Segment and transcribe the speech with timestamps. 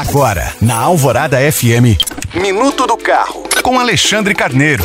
[0.00, 1.94] Agora, na Alvorada FM,
[2.34, 4.84] Minuto do Carro, com Alexandre Carneiro.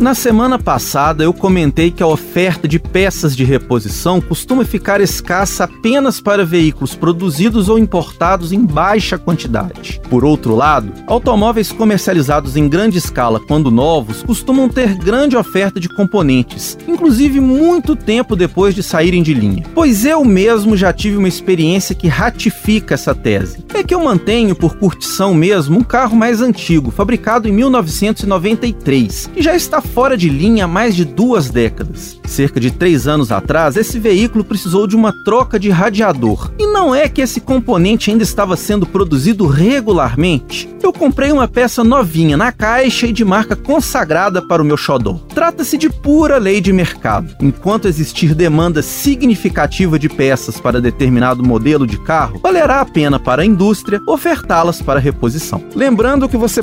[0.00, 5.64] Na semana passada eu comentei que a oferta de peças de reposição costuma ficar escassa
[5.64, 10.00] apenas para veículos produzidos ou importados em baixa quantidade.
[10.08, 15.88] Por outro lado, automóveis comercializados em grande escala quando novos costumam ter grande oferta de
[15.88, 19.64] componentes, inclusive muito tempo depois de saírem de linha.
[19.74, 23.64] Pois eu mesmo já tive uma experiência que ratifica essa tese.
[23.74, 29.42] É que eu mantenho por curtição mesmo um carro mais antigo, fabricado em 1993, que
[29.42, 32.20] já está fora de linha há mais de duas décadas.
[32.24, 36.52] Cerca de três anos atrás, esse veículo precisou de uma troca de radiador.
[36.60, 40.68] E não é que esse componente ainda estava sendo produzido regularmente.
[40.80, 45.14] Eu comprei uma peça novinha na caixa e de marca consagrada para o meu xodó.
[45.34, 47.34] Trata-se de pura lei de mercado.
[47.40, 53.42] Enquanto existir demanda significativa de peças para determinado modelo de carro, valerá a pena para
[53.42, 55.62] a indústria ofertá-las para reposição.
[55.74, 56.62] Lembrando que você